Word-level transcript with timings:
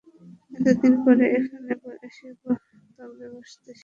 এতদিন 0.57 0.93
পরে 1.03 1.25
এখানে 1.37 1.71
এসে 2.07 2.27
তবে 2.97 3.25
বসতে 3.33 3.69
শিখেছি। 3.69 3.79